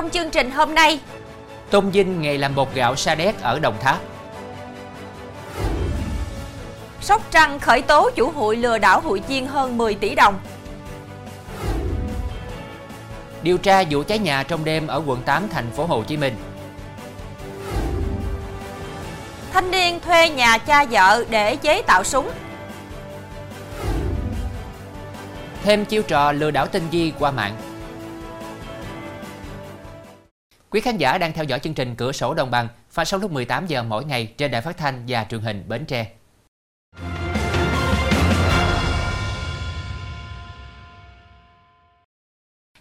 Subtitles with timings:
[0.00, 1.00] Trong chương trình hôm nay,
[1.70, 3.98] Tôn Vinh nghề làm bột gạo sa đéc ở Đồng Tháp.
[7.00, 10.38] Sóc Trăng khởi tố chủ hụi lừa đảo hụi viên hơn 10 tỷ đồng.
[13.42, 16.34] Điều tra vụ cháy nhà trong đêm ở quận 8 thành phố Hồ Chí Minh.
[19.52, 22.30] Thanh niên thuê nhà cha vợ để chế tạo súng.
[25.62, 27.69] Thêm chiêu trò lừa đảo tinh vi qua mạng.
[30.70, 33.32] Quý khán giả đang theo dõi chương trình Cửa sổ Đồng bằng phát sóng lúc
[33.32, 36.06] 18 giờ mỗi ngày trên đài phát thanh và truyền hình Bến Tre.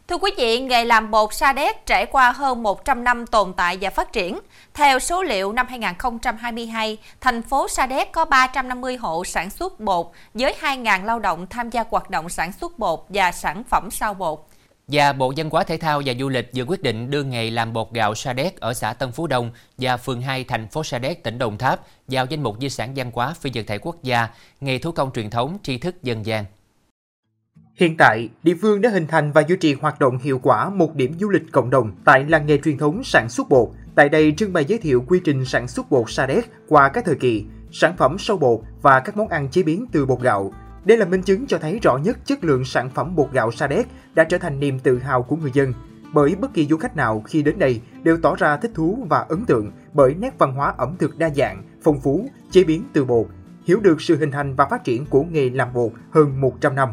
[0.08, 3.78] Thưa quý vị, nghề làm bột sa đéc trải qua hơn 100 năm tồn tại
[3.82, 4.40] và phát triển.
[4.74, 10.08] Theo số liệu năm 2022, thành phố Sa Đéc có 350 hộ sản xuất bột
[10.34, 14.14] với 2.000 lao động tham gia hoạt động sản xuất bột và sản phẩm sao
[14.14, 14.49] bột.
[14.92, 17.74] Và Bộ Văn hóa Thể thao và Du lịch vừa quyết định đưa nghề làm
[17.74, 21.00] bột gạo Sa Đéc ở xã Tân Phú Đông và phường 2 thành phố Sa
[21.00, 24.04] Đéc, tỉnh Đồng Tháp vào danh mục di sản văn hóa phi vật thể quốc
[24.04, 24.28] gia,
[24.62, 26.46] nghề thủ công truyền thống, tri thức dân gian.
[27.76, 30.96] Hiện tại, địa phương đã hình thành và duy trì hoạt động hiệu quả một
[30.96, 33.70] điểm du lịch cộng đồng tại làng nghề truyền thống sản xuất bột.
[33.96, 37.06] Tại đây trưng bày giới thiệu quy trình sản xuất bột sa đéc qua các
[37.06, 40.54] thời kỳ, sản phẩm sâu bột và các món ăn chế biến từ bột gạo.
[40.90, 43.68] Đây là minh chứng cho thấy rõ nhất chất lượng sản phẩm bột gạo sa
[43.68, 45.74] đéc đã trở thành niềm tự hào của người dân.
[46.14, 49.20] Bởi bất kỳ du khách nào khi đến đây đều tỏ ra thích thú và
[49.20, 53.06] ấn tượng bởi nét văn hóa ẩm thực đa dạng, phong phú, chế biến từ
[53.06, 53.28] bột,
[53.66, 56.90] hiểu được sự hình thành và phát triển của nghề làm bột hơn 100 năm.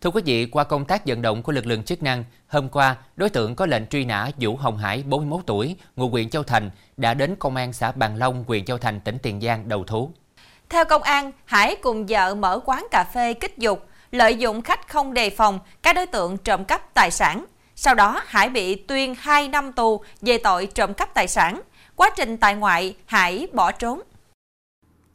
[0.00, 2.96] Thưa quý vị, qua công tác vận động của lực lượng chức năng, hôm qua,
[3.16, 6.70] đối tượng có lệnh truy nã Vũ Hồng Hải, 41 tuổi, ngụ huyện Châu Thành,
[6.96, 10.10] đã đến công an xã Bàn Long, huyện Châu Thành, tỉnh Tiền Giang đầu thú.
[10.70, 14.88] Theo công an, Hải cùng vợ mở quán cà phê kích dục, lợi dụng khách
[14.88, 17.44] không đề phòng, các đối tượng trộm cắp tài sản.
[17.74, 21.60] Sau đó, Hải bị tuyên 2 năm tù về tội trộm cắp tài sản.
[21.96, 24.00] Quá trình tại ngoại, Hải bỏ trốn.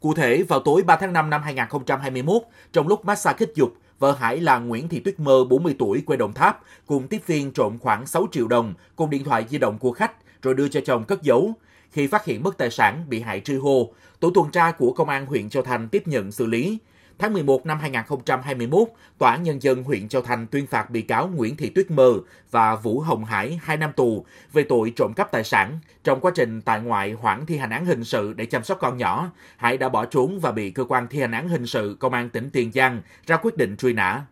[0.00, 2.42] Cụ thể, vào tối 3 tháng 5 năm 2021,
[2.72, 6.16] trong lúc massage kích dục, vợ Hải là Nguyễn Thị Tuyết Mơ, 40 tuổi, quê
[6.16, 9.78] Đồng Tháp, cùng tiếp viên trộm khoảng 6 triệu đồng cùng điện thoại di động
[9.78, 10.12] của khách
[10.42, 11.52] rồi đưa cho chồng cất giấu.
[11.94, 15.08] Khi phát hiện mất tài sản, bị hại truy hô, tổ tuần tra của Công
[15.08, 16.78] an huyện Châu Thành tiếp nhận xử lý.
[17.18, 18.88] Tháng 11 năm 2021,
[19.18, 22.14] Tòa án Nhân dân huyện Châu Thành tuyên phạt bị cáo Nguyễn Thị Tuyết Mơ
[22.50, 25.78] và Vũ Hồng Hải 2 năm tù về tội trộm cắp tài sản.
[26.04, 28.96] Trong quá trình tại ngoại hoãn thi hành án hình sự để chăm sóc con
[28.96, 32.12] nhỏ, Hải đã bỏ trốn và bị cơ quan thi hành án hình sự Công
[32.12, 34.26] an tỉnh Tiền Giang ra quyết định truy nã.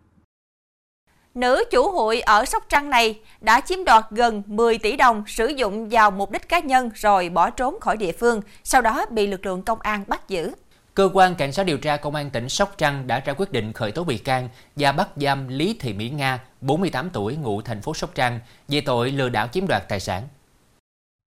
[1.34, 5.46] Nữ chủ hụi ở Sóc Trăng này đã chiếm đoạt gần 10 tỷ đồng sử
[5.46, 9.26] dụng vào mục đích cá nhân rồi bỏ trốn khỏi địa phương, sau đó bị
[9.26, 10.52] lực lượng công an bắt giữ.
[10.94, 13.72] Cơ quan Cảnh sát điều tra Công an tỉnh Sóc Trăng đã ra quyết định
[13.72, 17.82] khởi tố bị can và bắt giam Lý Thị Mỹ Nga, 48 tuổi, ngụ thành
[17.82, 20.22] phố Sóc Trăng, về tội lừa đảo chiếm đoạt tài sản.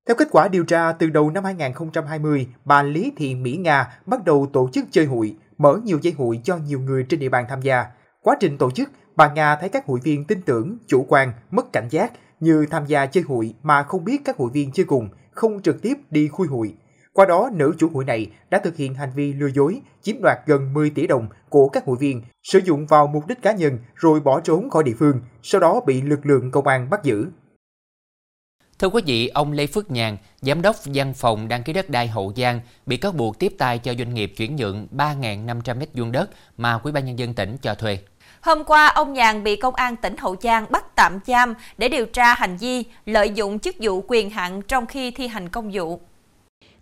[0.07, 4.25] Theo kết quả điều tra, từ đầu năm 2020, bà Lý Thị Mỹ Nga bắt
[4.25, 7.45] đầu tổ chức chơi hụi, mở nhiều dây hụi cho nhiều người trên địa bàn
[7.49, 7.85] tham gia.
[8.21, 11.73] Quá trình tổ chức, bà Nga thấy các hội viên tin tưởng, chủ quan, mất
[11.73, 15.09] cảnh giác như tham gia chơi hụi mà không biết các hội viên chơi cùng,
[15.31, 16.73] không trực tiếp đi khui hụi.
[17.13, 20.37] Qua đó, nữ chủ hụi này đã thực hiện hành vi lừa dối, chiếm đoạt
[20.45, 23.77] gần 10 tỷ đồng của các hụi viên, sử dụng vào mục đích cá nhân
[23.95, 27.27] rồi bỏ trốn khỏi địa phương, sau đó bị lực lượng công an bắt giữ.
[28.79, 32.07] Thưa quý vị, ông Lê Phước Nhàn, Giám đốc Văn phòng đăng ký đất đai
[32.07, 36.29] Hậu Giang, bị cáo buộc tiếp tay cho doanh nghiệp chuyển nhượng 3.500 m2 đất
[36.57, 37.99] mà Ủy ban nhân dân tỉnh cho thuê.
[38.45, 42.05] Hôm qua, ông Nhàn bị công an tỉnh Hậu Giang bắt tạm giam để điều
[42.05, 45.99] tra hành vi lợi dụng chức vụ quyền hạn trong khi thi hành công vụ.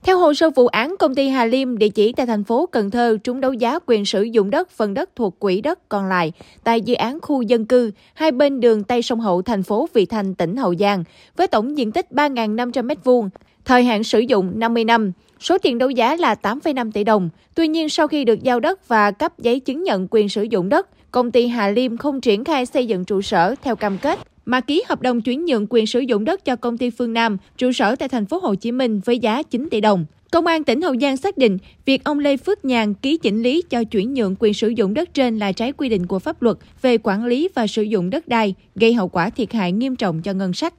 [0.04, 2.92] Theo hồ sơ vụ án, công ty Hà Liêm địa chỉ tại thành phố Cần
[2.92, 6.32] Thơ trúng đấu giá quyền sử dụng đất phần đất thuộc quỹ đất còn lại
[6.64, 10.06] tại dự án khu dân cư hai bên đường Tây Sông Hậu thành phố Vị
[10.06, 11.04] Thanh tỉnh Hậu Giang
[11.38, 13.30] với tổng diện tích 3.500 m2,
[13.66, 15.12] thời hạn sử dụng 50 năm.
[15.40, 17.30] Số tiền đấu giá là 8,5 tỷ đồng.
[17.56, 20.70] Tuy nhiên, sau khi được giao đất và cấp giấy chứng nhận quyền sử dụng
[20.70, 24.20] đất, công ty Hà Liêm không triển khai xây dựng trụ sở theo cam kết
[24.46, 27.38] mà ký hợp đồng chuyển nhượng quyền sử dụng đất cho công ty Phương Nam,
[27.58, 30.06] trụ sở tại thành phố Hồ Chí Minh với giá 9 tỷ đồng.
[30.32, 33.64] Công an tỉnh Hậu Giang xác định việc ông Lê Phước Nhàn ký chỉnh lý
[33.70, 36.58] cho chuyển nhượng quyền sử dụng đất trên là trái quy định của pháp luật
[36.82, 40.22] về quản lý và sử dụng đất đai, gây hậu quả thiệt hại nghiêm trọng
[40.22, 40.74] cho ngân sách.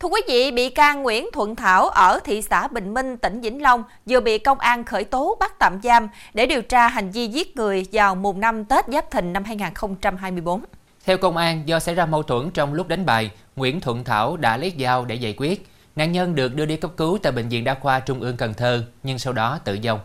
[0.00, 3.62] Thưa quý vị, bị can Nguyễn Thuận Thảo ở thị xã Bình Minh, tỉnh Vĩnh
[3.62, 7.26] Long vừa bị công an khởi tố bắt tạm giam để điều tra hành vi
[7.26, 10.62] giết người vào mùng năm Tết Giáp Thìn năm 2024.
[11.04, 14.36] Theo công an, do xảy ra mâu thuẫn trong lúc đánh bài, Nguyễn Thuận Thảo
[14.36, 15.66] đã lấy dao để giải quyết.
[15.96, 18.54] Nạn nhân được đưa đi cấp cứu tại Bệnh viện Đa khoa Trung ương Cần
[18.54, 20.00] Thơ, nhưng sau đó tử vong.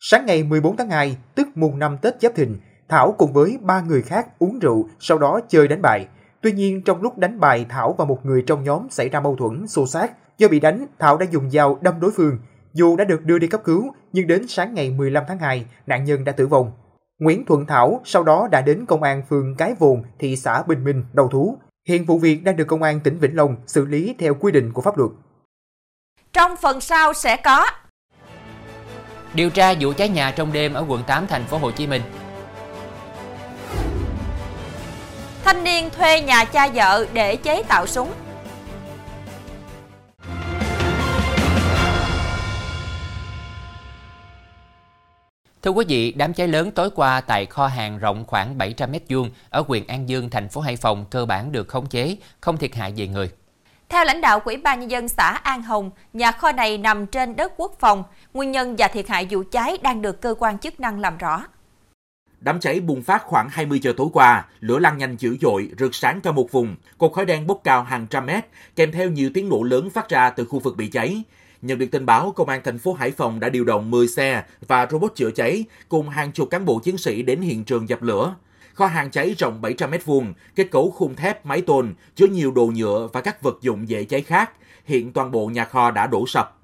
[0.00, 2.56] Sáng ngày 14 tháng 2, tức mùng 5 Tết Giáp Thìn,
[2.88, 6.06] Thảo cùng với ba người khác uống rượu, sau đó chơi đánh bài.
[6.42, 9.36] Tuy nhiên, trong lúc đánh bài, Thảo và một người trong nhóm xảy ra mâu
[9.36, 10.10] thuẫn, xô xát.
[10.38, 12.38] Do bị đánh, Thảo đã dùng dao đâm đối phương.
[12.72, 16.04] Dù đã được đưa đi cấp cứu, nhưng đến sáng ngày 15 tháng 2, nạn
[16.04, 16.72] nhân đã tử vong.
[17.18, 20.84] Nguyễn Thuận Thảo sau đó đã đến công an phường Cái Vồn, thị xã Bình
[20.84, 21.58] Minh đầu thú.
[21.88, 24.72] Hiện vụ việc đang được công an tỉnh Vĩnh Long xử lý theo quy định
[24.72, 25.10] của pháp luật.
[26.32, 27.66] Trong phần sau sẽ có
[29.34, 32.02] Điều tra vụ cháy nhà trong đêm ở quận 8 thành phố Hồ Chí Minh.
[35.44, 38.12] Thanh niên thuê nhà cha vợ để chế tạo súng.
[45.62, 49.28] Thưa quý vị, đám cháy lớn tối qua tại kho hàng rộng khoảng 700 m2
[49.50, 52.74] ở huyện An Dương, thành phố Hải Phòng cơ bản được khống chế, không thiệt
[52.74, 53.30] hại về người.
[53.88, 57.36] Theo lãnh đạo Ủy ban nhân dân xã An Hồng, nhà kho này nằm trên
[57.36, 58.04] đất quốc phòng,
[58.34, 61.44] nguyên nhân và thiệt hại vụ cháy đang được cơ quan chức năng làm rõ.
[62.40, 65.94] Đám cháy bùng phát khoảng 20 giờ tối qua, lửa lan nhanh dữ dội, rực
[65.94, 68.44] sáng cả một vùng, cột khói đen bốc cao hàng trăm mét,
[68.76, 71.22] kèm theo nhiều tiếng nổ lớn phát ra từ khu vực bị cháy.
[71.62, 74.44] Nhận được tin báo, Công an thành phố Hải Phòng đã điều động 10 xe
[74.68, 78.02] và robot chữa cháy cùng hàng chục cán bộ chiến sĩ đến hiện trường dập
[78.02, 78.34] lửa.
[78.74, 82.66] Kho hàng cháy rộng 700 m2, kết cấu khung thép, máy tôn, chứa nhiều đồ
[82.66, 84.50] nhựa và các vật dụng dễ cháy khác.
[84.84, 86.56] Hiện toàn bộ nhà kho đã đổ sập.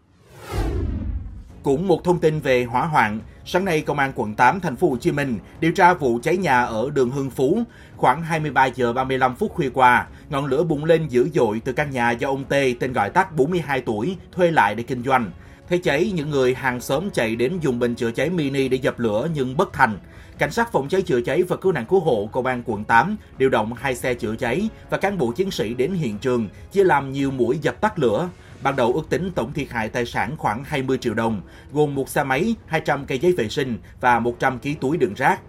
[1.62, 4.90] Cũng một thông tin về hỏa hoạn, sáng nay công an quận 8 thành phố
[4.90, 7.62] Hồ Chí Minh điều tra vụ cháy nhà ở đường Hưng Phú.
[7.96, 11.90] Khoảng 23 giờ 35 phút khuya qua, ngọn lửa bùng lên dữ dội từ căn
[11.90, 15.30] nhà do ông T tên gọi tắt 42 tuổi thuê lại để kinh doanh.
[15.68, 18.98] Thấy cháy, những người hàng xóm chạy đến dùng bình chữa cháy mini để dập
[18.98, 19.98] lửa nhưng bất thành.
[20.38, 23.16] Cảnh sát phòng cháy chữa cháy và cứu nạn cứu hộ công an quận 8
[23.38, 26.84] điều động hai xe chữa cháy và cán bộ chiến sĩ đến hiện trường, chia
[26.84, 28.28] làm nhiều mũi dập tắt lửa.
[28.66, 31.40] Ban đầu ước tính tổng thiệt hại tài sản khoảng 20 triệu đồng,
[31.72, 35.40] gồm một xe máy, 200 cây giấy vệ sinh và 100 kg túi đựng rác.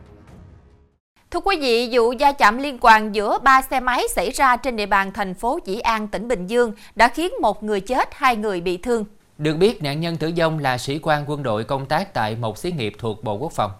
[1.31, 4.75] Thưa quý vị, vụ va chạm liên quan giữa ba xe máy xảy ra trên
[4.75, 8.35] địa bàn thành phố Dĩ An, tỉnh Bình Dương đã khiến một người chết, hai
[8.35, 9.05] người bị thương.
[9.37, 12.57] Được biết, nạn nhân tử vong là sĩ quan quân đội công tác tại một
[12.57, 13.71] xí nghiệp thuộc Bộ Quốc phòng.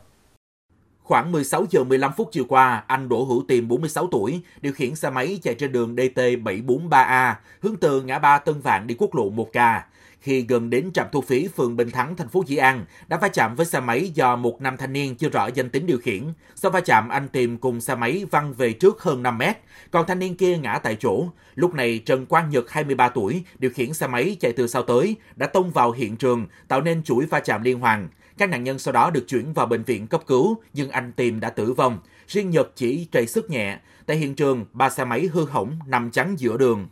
[1.08, 4.96] Khoảng 16 giờ 15 phút chiều qua, anh Đỗ Hữu Tiềm 46 tuổi điều khiển
[4.96, 9.32] xe máy chạy trên đường DT743A hướng từ ngã ba Tân Vạn đi quốc lộ
[9.32, 9.80] 1K.
[10.22, 13.28] Khi gần đến trạm thu phí phường Bình Thắng, thành phố Dĩ An, đã va
[13.28, 16.24] chạm với xe máy do một nam thanh niên chưa rõ danh tính điều khiển.
[16.56, 19.58] Sau va chạm, anh Tiềm cùng xe máy văng về trước hơn 5 mét,
[19.92, 21.26] còn thanh niên kia ngã tại chỗ.
[21.56, 25.16] Lúc này, Trần Quang Nhật, 23 tuổi, điều khiển xe máy chạy từ sau tới,
[25.36, 28.08] đã tông vào hiện trường, tạo nên chuỗi va chạm liên hoàn.
[28.38, 31.40] Các nạn nhân sau đó được chuyển vào bệnh viện cấp cứu, nhưng anh Tiềm
[31.40, 32.00] đã tử vong.
[32.28, 33.78] Riêng Nhật chỉ trầy sức nhẹ.
[34.06, 36.88] Tại hiện trường, ba xe máy hư hỏng nằm chắn giữa đường.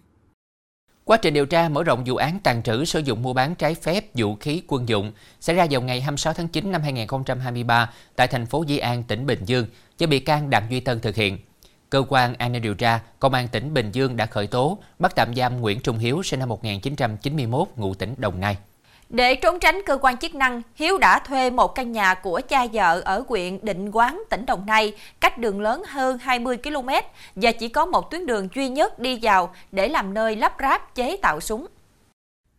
[1.03, 3.75] Quá trình điều tra mở rộng vụ án tàn trữ sử dụng mua bán trái
[3.75, 8.27] phép vũ khí quân dụng xảy ra vào ngày 26 tháng 9 năm 2023 tại
[8.27, 9.67] thành phố Di An, tỉnh Bình Dương
[9.97, 11.37] do bị can Đặng Duy Tân thực hiện.
[11.89, 15.15] Cơ quan an ninh điều tra, Công an tỉnh Bình Dương đã khởi tố, bắt
[15.15, 18.57] tạm giam Nguyễn Trung Hiếu sinh năm 1991, ngụ tỉnh Đồng Nai.
[19.09, 22.65] Để trốn tránh cơ quan chức năng, Hiếu đã thuê một căn nhà của cha
[22.73, 26.89] vợ ở huyện Định Quán, tỉnh Đồng Nai, cách đường lớn hơn 20 km
[27.35, 30.95] và chỉ có một tuyến đường duy nhất đi vào để làm nơi lắp ráp
[30.95, 31.67] chế tạo súng.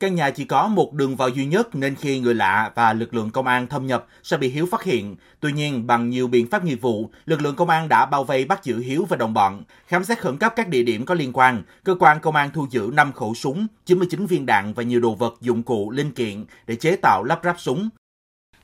[0.01, 3.15] Căn nhà chỉ có một đường vào duy nhất nên khi người lạ và lực
[3.15, 5.17] lượng công an thâm nhập sẽ bị Hiếu phát hiện.
[5.41, 8.45] Tuy nhiên, bằng nhiều biện pháp nghiệp vụ, lực lượng công an đã bao vây
[8.45, 9.63] bắt giữ Hiếu và đồng bọn.
[9.87, 12.67] Khám xét khẩn cấp các địa điểm có liên quan, cơ quan công an thu
[12.71, 16.45] giữ 5 khẩu súng, 99 viên đạn và nhiều đồ vật dụng cụ linh kiện
[16.67, 17.89] để chế tạo lắp ráp súng.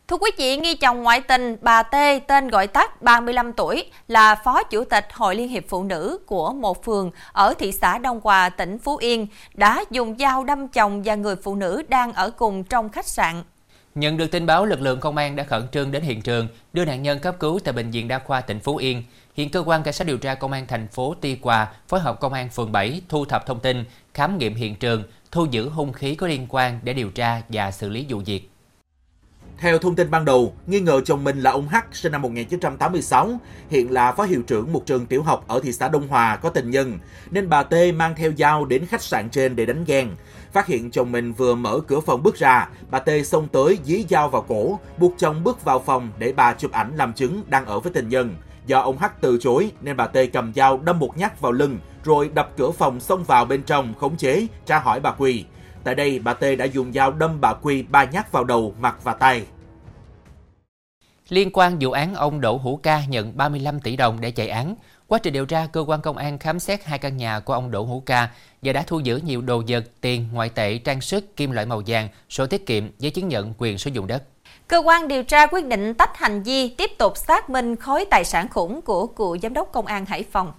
[0.08, 4.34] Thưa quý vị, nghi chồng ngoại tình bà T tên gọi tắt 35 tuổi là
[4.34, 8.20] Phó Chủ tịch Hội Liên hiệp Phụ nữ của một phường ở thị xã Đông
[8.22, 12.30] Hòa, tỉnh Phú Yên đã dùng dao đâm chồng và người phụ nữ đang ở
[12.30, 13.42] cùng trong khách sạn.
[13.94, 16.84] Nhận được tin báo, lực lượng công an đã khẩn trương đến hiện trường, đưa
[16.84, 19.02] nạn nhân cấp cứu tại bệnh viện đa khoa tỉnh Phú Yên.
[19.34, 22.20] Hiện cơ quan cảnh sát điều tra công an thành phố Tuy Hòa phối hợp
[22.20, 25.92] công an phường 7 thu thập thông tin, khám nghiệm hiện trường, thu giữ hung
[25.92, 28.51] khí có liên quan để điều tra và xử lý vụ việc.
[29.62, 33.40] Theo thông tin ban đầu, nghi ngờ chồng mình là ông H sinh năm 1986,
[33.70, 36.48] hiện là phó hiệu trưởng một trường tiểu học ở thị xã Đông Hòa có
[36.48, 36.98] tình nhân,
[37.30, 40.10] nên bà T mang theo dao đến khách sạn trên để đánh ghen.
[40.52, 44.04] Phát hiện chồng mình vừa mở cửa phòng bước ra, bà T xông tới dí
[44.08, 47.66] dao vào cổ, buộc chồng bước vào phòng để bà chụp ảnh làm chứng đang
[47.66, 48.36] ở với tình nhân.
[48.66, 51.78] Do ông H từ chối nên bà T cầm dao đâm một nhát vào lưng,
[52.04, 55.44] rồi đập cửa phòng xông vào bên trong khống chế, tra hỏi bà Quỳ.
[55.84, 58.96] Tại đây, bà T đã dùng dao đâm bà Quy ba nhát vào đầu, mặt
[59.04, 59.46] và tay.
[61.28, 64.74] Liên quan vụ án ông Đỗ Hữu Ca nhận 35 tỷ đồng để chạy án,
[65.06, 67.70] quá trình điều tra, cơ quan công an khám xét hai căn nhà của ông
[67.70, 68.28] Đỗ Hữu Ca
[68.62, 71.82] và đã thu giữ nhiều đồ vật, tiền, ngoại tệ, trang sức, kim loại màu
[71.86, 74.22] vàng, sổ tiết kiệm, giấy chứng nhận quyền sử dụng đất.
[74.68, 78.24] Cơ quan điều tra quyết định tách hành vi tiếp tục xác minh khối tài
[78.24, 80.52] sản khủng của cựu giám đốc công an Hải Phòng.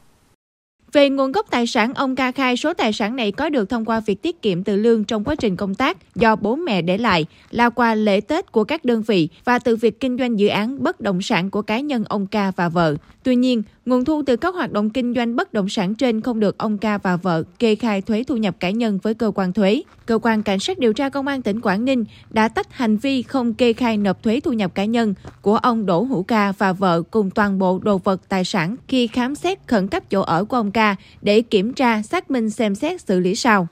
[0.93, 3.85] Về nguồn gốc tài sản, ông ca khai số tài sản này có được thông
[3.85, 6.97] qua việc tiết kiệm từ lương trong quá trình công tác do bố mẹ để
[6.97, 10.47] lại, là quà lễ Tết của các đơn vị và từ việc kinh doanh dự
[10.47, 12.95] án bất động sản của cá nhân ông ca và vợ.
[13.23, 16.39] Tuy nhiên, nguồn thu từ các hoạt động kinh doanh bất động sản trên không
[16.39, 19.53] được ông ca và vợ kê khai thuế thu nhập cá nhân với cơ quan
[19.53, 19.81] thuế.
[20.05, 23.21] Cơ quan Cảnh sát điều tra Công an tỉnh Quảng Ninh đã tách hành vi
[23.21, 26.73] không kê khai nộp thuế thu nhập cá nhân của ông Đỗ Hữu Ca và
[26.73, 30.45] vợ cùng toàn bộ đồ vật tài sản khi khám xét khẩn cấp chỗ ở
[30.45, 30.82] của ông Ca
[31.21, 33.67] để kiểm tra, xác minh xem xét xử lý sau.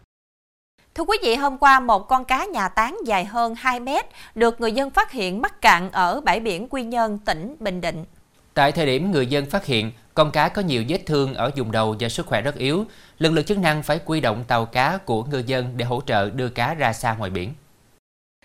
[0.95, 4.61] Thưa quý vị, hôm qua một con cá nhà tán dài hơn 2 mét được
[4.61, 8.05] người dân phát hiện mắc cạn ở bãi biển Quy Nhơn, tỉnh Bình Định.
[8.53, 11.71] Tại thời điểm người dân phát hiện, con cá có nhiều vết thương ở vùng
[11.71, 12.85] đầu và sức khỏe rất yếu.
[13.19, 16.29] Lực lượng chức năng phải quy động tàu cá của ngư dân để hỗ trợ
[16.29, 17.53] đưa cá ra xa ngoài biển.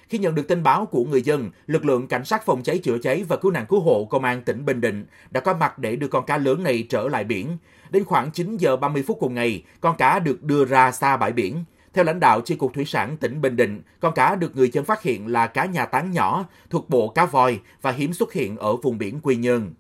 [0.09, 2.99] Khi nhận được tin báo của người dân, lực lượng cảnh sát phòng cháy chữa
[2.99, 5.97] cháy và cứu nạn cứu hộ công an tỉnh Bình Định đã có mặt để
[5.97, 7.59] đưa con cá lớn này trở lại biển.
[7.91, 11.33] Đến khoảng 9 giờ 30 phút cùng ngày, con cá được đưa ra xa bãi
[11.33, 11.65] biển.
[11.95, 14.85] Theo lãnh đạo Chi cục Thủy sản tỉnh Bình Định, con cá được người dân
[14.85, 18.57] phát hiện là cá nhà tán nhỏ thuộc bộ cá voi và hiếm xuất hiện
[18.57, 19.75] ở vùng biển Quy Nhơn.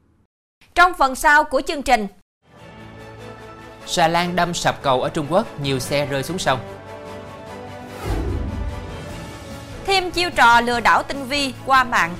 [0.74, 2.06] Trong phần sau của chương trình,
[3.86, 6.58] Xà lan đâm sập cầu ở Trung Quốc, nhiều xe rơi xuống sông.
[9.86, 12.14] Thêm chiêu trò lừa đảo tinh vi qua mạng.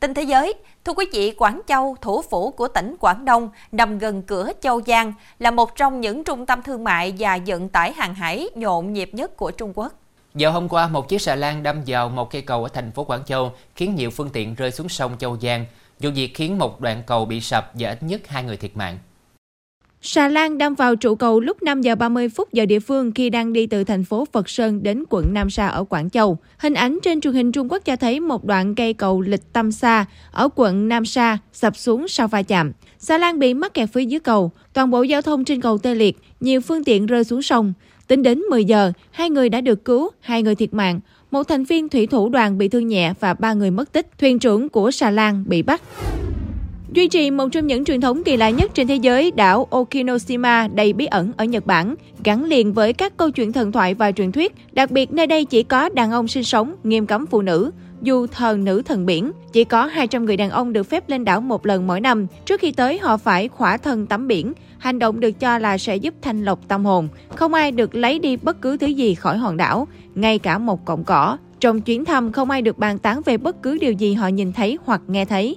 [0.00, 3.98] Tin thế giới, thưa quý vị, Quảng Châu, thủ phủ của tỉnh Quảng Đông, nằm
[3.98, 7.92] gần cửa Châu Giang, là một trong những trung tâm thương mại và vận tải
[7.92, 9.92] hàng hải nhộn nhịp nhất của Trung Quốc.
[10.34, 13.04] Vào hôm qua, một chiếc xà lan đâm vào một cây cầu ở thành phố
[13.04, 15.66] Quảng Châu, khiến nhiều phương tiện rơi xuống sông Châu Giang.
[16.00, 18.98] Vụ việc khiến một đoạn cầu bị sập và ít nhất hai người thiệt mạng.
[20.02, 23.30] Xà lan đâm vào trụ cầu lúc 5 giờ 30 phút giờ địa phương khi
[23.30, 26.38] đang đi từ thành phố Phật Sơn đến quận Nam Sa ở Quảng Châu.
[26.58, 29.72] Hình ảnh trên truyền hình Trung Quốc cho thấy một đoạn cây cầu lịch tâm
[29.72, 32.72] xa ở quận Nam Sa sập xuống sau va chạm.
[32.98, 35.94] Xà lan bị mắc kẹt phía dưới cầu, toàn bộ giao thông trên cầu tê
[35.94, 37.72] liệt, nhiều phương tiện rơi xuống sông.
[38.08, 41.00] Tính đến 10 giờ, hai người đã được cứu, hai người thiệt mạng,
[41.30, 44.06] một thành viên thủy thủ đoàn bị thương nhẹ và ba người mất tích.
[44.18, 45.82] Thuyền trưởng của xà lan bị bắt.
[46.92, 50.68] Duy trì một trong những truyền thống kỳ lạ nhất trên thế giới, đảo Okinoshima
[50.74, 54.12] đầy bí ẩn ở Nhật Bản, gắn liền với các câu chuyện thần thoại và
[54.12, 54.54] truyền thuyết.
[54.72, 57.70] Đặc biệt nơi đây chỉ có đàn ông sinh sống, nghiêm cấm phụ nữ.
[58.02, 61.40] Dù thờ nữ thần biển, chỉ có 200 người đàn ông được phép lên đảo
[61.40, 62.26] một lần mỗi năm.
[62.44, 64.52] Trước khi tới, họ phải khỏa thân tắm biển.
[64.78, 67.08] Hành động được cho là sẽ giúp thanh lọc tâm hồn.
[67.34, 70.84] Không ai được lấy đi bất cứ thứ gì khỏi hòn đảo, ngay cả một
[70.84, 71.36] cọng cỏ.
[71.60, 74.52] Trong chuyến thăm, không ai được bàn tán về bất cứ điều gì họ nhìn
[74.52, 75.56] thấy hoặc nghe thấy.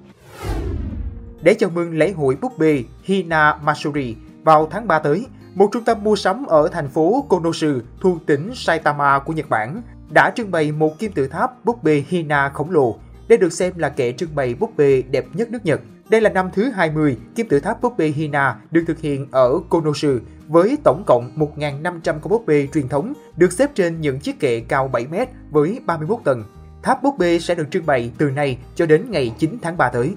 [1.43, 5.83] Để chào mừng lễ hội búp bê Hina Matsuri vào tháng 3 tới, một trung
[5.83, 10.51] tâm mua sắm ở thành phố Konosu thuộc tỉnh Saitama của Nhật Bản đã trưng
[10.51, 12.95] bày một kim tự tháp búp bê Hina khổng lồ.
[13.27, 15.81] Đây được xem là kệ trưng bày búp bê đẹp nhất nước Nhật.
[16.10, 19.60] Đây là năm thứ 20 kim tự tháp búp bê Hina được thực hiện ở
[19.69, 20.17] Konosu
[20.48, 24.60] với tổng cộng 1.500 con búp bê truyền thống được xếp trên những chiếc kệ
[24.60, 26.43] cao 7 mét với 31 tầng.
[26.83, 29.89] Tháp búp bê sẽ được trưng bày từ nay cho đến ngày 9 tháng 3
[29.89, 30.15] tới.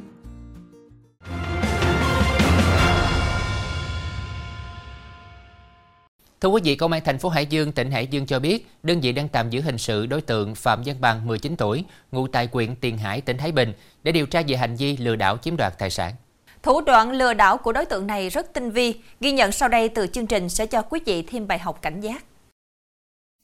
[6.45, 9.01] Thưa quý vị, Công an thành phố Hải Dương, tỉnh Hải Dương cho biết, đơn
[9.01, 12.49] vị đang tạm giữ hình sự đối tượng Phạm Văn Bằng, 19 tuổi, ngụ tại
[12.53, 13.73] huyện Tiền Hải, tỉnh Thái Bình,
[14.03, 16.13] để điều tra về hành vi lừa đảo chiếm đoạt tài sản.
[16.63, 19.89] Thủ đoạn lừa đảo của đối tượng này rất tinh vi, ghi nhận sau đây
[19.89, 22.25] từ chương trình sẽ cho quý vị thêm bài học cảnh giác.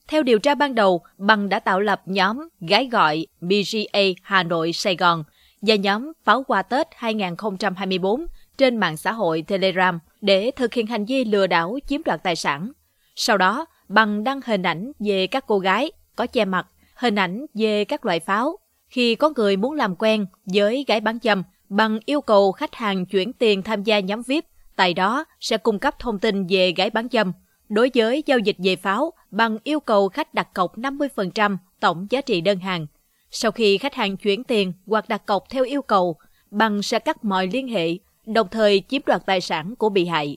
[0.09, 4.73] Theo điều tra ban đầu, Bằng đã tạo lập nhóm gái gọi BGA Hà Nội
[4.73, 5.25] Sài Gòn
[5.63, 8.27] và nhóm Pháo Hoa Tết 2024
[8.59, 12.37] trên mạng xã hội Telegram để thực hiện hành vi lừa đảo chiếm đoạt tài
[12.37, 12.73] sản.
[13.23, 17.47] Sau đó, Bằng đăng hình ảnh về các cô gái có che mặt, hình ảnh
[17.55, 18.57] về các loại pháo.
[18.89, 23.07] Khi có người muốn làm quen với gái bán dâm, Bằng yêu cầu khách hàng
[23.07, 24.45] chuyển tiền tham gia nhóm VIP,
[24.77, 27.33] tại đó sẽ cung cấp thông tin về gái bán dâm.
[27.69, 32.21] Đối với giao dịch về pháo, Bằng yêu cầu khách đặt cọc 50% tổng giá
[32.21, 32.87] trị đơn hàng.
[33.31, 36.17] Sau khi khách hàng chuyển tiền hoặc đặt cọc theo yêu cầu,
[36.51, 37.89] Bằng sẽ cắt mọi liên hệ,
[38.27, 40.37] đồng thời chiếm đoạt tài sản của bị hại.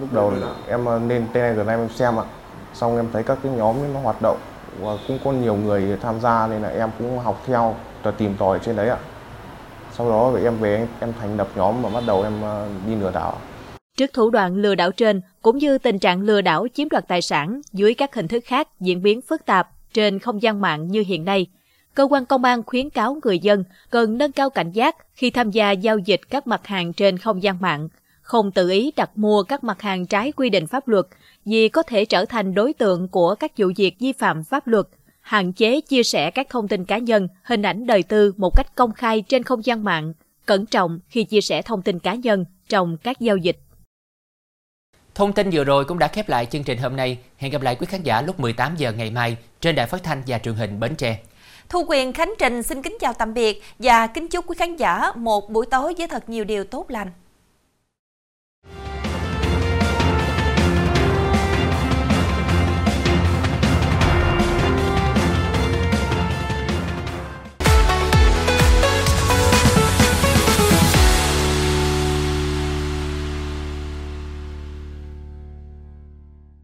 [0.00, 0.32] Lúc đầu
[0.68, 2.24] em ờ, lên Telegram em xem ạ,
[2.72, 4.38] xong em thấy các cái nhóm nó hoạt động
[4.80, 8.36] và cũng có nhiều người tham gia nên là em cũng học theo và tìm
[8.38, 8.98] tòi trên đấy ạ.
[9.92, 12.94] Sau đó thì em về em thành lập nhóm và bắt đầu em ờ, đi
[12.94, 13.38] lừa đảo.
[13.96, 17.22] Trước thủ đoạn lừa đảo trên, cũng như tình trạng lừa đảo chiếm đoạt tài
[17.22, 21.04] sản dưới các hình thức khác diễn biến phức tạp trên không gian mạng như
[21.06, 21.46] hiện nay,
[21.94, 25.50] cơ quan công an khuyến cáo người dân cần nâng cao cảnh giác khi tham
[25.50, 27.88] gia giao dịch các mặt hàng trên không gian mạng,
[28.24, 31.06] không tự ý đặt mua các mặt hàng trái quy định pháp luật
[31.44, 34.86] vì có thể trở thành đối tượng của các vụ việc vi phạm pháp luật.
[35.20, 38.74] hạn chế chia sẻ các thông tin cá nhân, hình ảnh đời tư một cách
[38.74, 40.12] công khai trên không gian mạng,
[40.46, 43.58] cẩn trọng khi chia sẻ thông tin cá nhân trong các giao dịch.
[45.14, 47.18] Thông tin vừa rồi cũng đã khép lại chương trình hôm nay.
[47.36, 50.22] Hẹn gặp lại quý khán giả lúc 18 giờ ngày mai trên đài phát thanh
[50.26, 51.18] và truyền hình Bến Tre.
[51.68, 55.12] Thu Quyền Khánh Trình xin kính chào tạm biệt và kính chúc quý khán giả
[55.16, 57.08] một buổi tối với thật nhiều điều tốt lành.